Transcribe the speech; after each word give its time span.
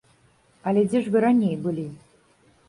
Але 0.71 0.81
дзе 0.87 0.99
ж 1.03 1.13
вы 1.17 1.21
раней 1.27 1.55
былі? 1.67 1.85